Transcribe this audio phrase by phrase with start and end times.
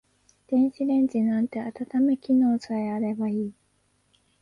[0.47, 3.53] 電子レンジなんて温め機能さえあればいい